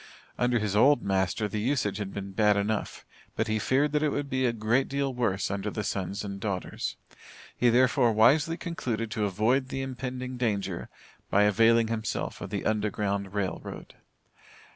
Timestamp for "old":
0.75-1.03